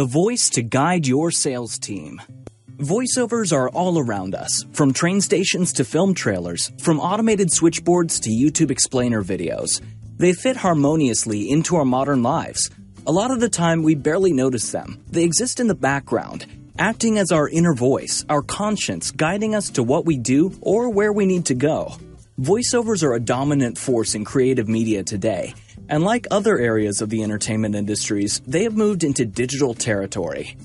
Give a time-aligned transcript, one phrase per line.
[0.00, 2.22] the voice to guide your sales team.
[2.78, 8.30] Voiceovers are all around us, from train stations to film trailers, from automated switchboards to
[8.30, 9.82] YouTube explainer videos.
[10.16, 12.70] They fit harmoniously into our modern lives.
[13.06, 15.04] A lot of the time, we barely notice them.
[15.06, 16.46] They exist in the background,
[16.78, 21.12] acting as our inner voice, our conscience, guiding us to what we do or where
[21.12, 21.98] we need to go.
[22.40, 25.52] Voiceovers are a dominant force in creative media today,
[25.90, 30.56] and like other areas of the entertainment industries, they have moved into digital territory.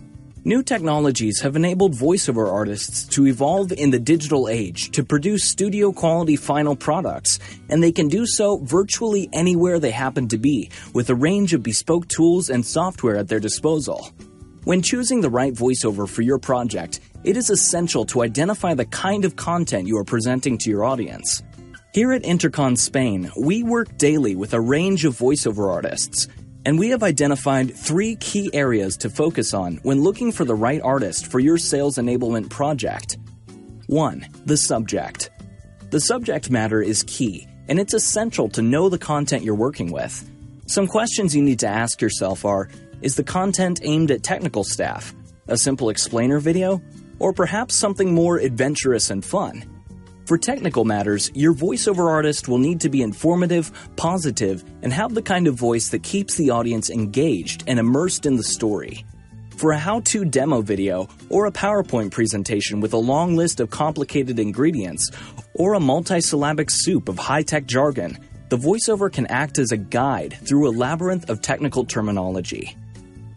[0.45, 5.91] New technologies have enabled voiceover artists to evolve in the digital age to produce studio
[5.91, 11.09] quality final products, and they can do so virtually anywhere they happen to be, with
[11.09, 14.13] a range of bespoke tools and software at their disposal.
[14.63, 19.25] When choosing the right voiceover for your project, it is essential to identify the kind
[19.25, 21.44] of content you are presenting to your audience.
[21.95, 26.27] Here at Intercon Spain, we work daily with a range of voiceover artists,
[26.66, 30.81] and we have identified three key areas to focus on when looking for the right
[30.81, 33.17] artist for your sales enablement project.
[33.88, 34.28] 1.
[34.44, 35.30] The subject.
[35.89, 40.30] The subject matter is key, and it's essential to know the content you're working with.
[40.67, 42.67] Some questions you need to ask yourself are
[43.02, 45.16] Is the content aimed at technical staff?
[45.47, 46.81] A simple explainer video?
[47.19, 49.75] Or perhaps something more adventurous and fun?
[50.26, 55.22] For technical matters, your voiceover artist will need to be informative, positive, and have the
[55.22, 59.06] kind of voice that keeps the audience engaged and immersed in the story.
[59.58, 63.70] For a how to demo video, or a PowerPoint presentation with a long list of
[63.70, 65.12] complicated ingredients,
[65.53, 68.18] or a multisyllabic soup of high tech jargon,
[68.50, 72.76] the voiceover can act as a guide through a labyrinth of technical terminology.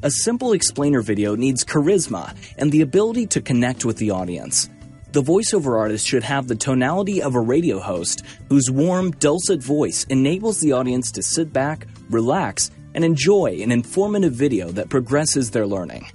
[0.03, 4.71] A simple explainer video needs charisma and the ability to connect with the audience.
[5.19, 10.05] The voiceover artist should have the tonality of a radio host whose warm, dulcet voice
[10.05, 15.67] enables the audience to sit back, relax, and enjoy an informative video that progresses their
[15.67, 16.07] learning.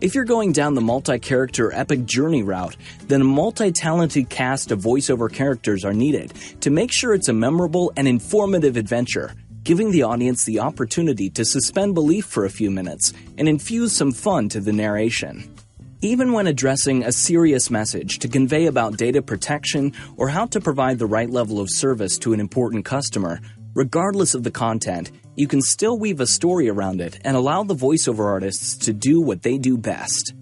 [0.00, 2.76] If you're going down the multi character epic journey route,
[3.08, 7.32] then a multi talented cast of voiceover characters are needed to make sure it's a
[7.32, 9.34] memorable and informative adventure,
[9.64, 14.12] giving the audience the opportunity to suspend belief for a few minutes and infuse some
[14.12, 15.52] fun to the narration.
[16.02, 20.98] Even when addressing a serious message to convey about data protection or how to provide
[20.98, 23.40] the right level of service to an important customer,
[23.74, 27.74] regardless of the content, you can still weave a story around it and allow the
[27.74, 30.34] voiceover artists to do what they do best.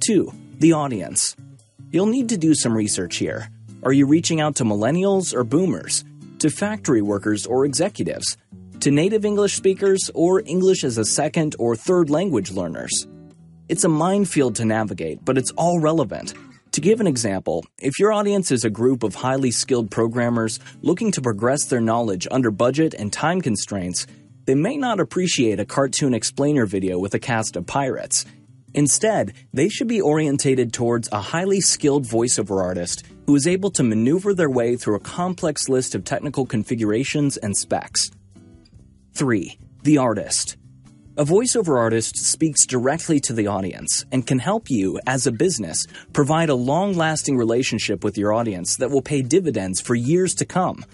[0.00, 0.30] 2.
[0.58, 1.34] The audience.
[1.90, 3.48] You'll need to do some research here.
[3.82, 6.04] Are you reaching out to millennials or boomers?
[6.40, 8.36] To factory workers or executives?
[8.80, 13.06] To native English speakers or English as a second or third language learners?
[13.68, 16.34] It's a minefield to navigate, but it's all relevant.
[16.70, 21.10] To give an example, if your audience is a group of highly skilled programmers looking
[21.12, 24.06] to progress their knowledge under budget and time constraints,
[24.44, 28.24] they may not appreciate a cartoon explainer video with a cast of pirates.
[28.72, 33.82] Instead, they should be orientated towards a highly skilled voiceover artist who is able to
[33.82, 38.12] maneuver their way through a complex list of technical configurations and specs.
[39.14, 39.58] 3.
[39.82, 40.56] The artist.
[41.18, 45.86] A voiceover artist speaks directly to the audience and can help you, as a business,
[46.12, 50.44] provide a long lasting relationship with your audience that will pay dividends for years to
[50.44, 50.84] come.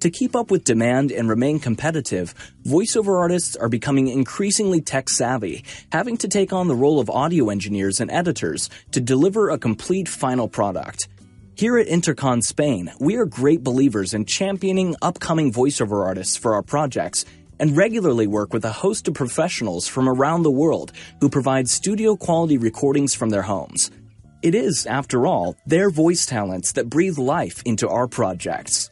[0.00, 2.34] To keep up with demand and remain competitive,
[2.64, 7.50] voiceover artists are becoming increasingly tech savvy, having to take on the role of audio
[7.50, 11.08] engineers and editors to deliver a complete final product.
[11.56, 16.62] Here at Intercon Spain, we are great believers in championing upcoming voiceover artists for our
[16.62, 17.26] projects
[17.58, 22.16] and regularly work with a host of professionals from around the world who provide studio
[22.16, 23.90] quality recordings from their homes.
[24.42, 28.90] It is, after all, their voice talents that breathe life into our projects.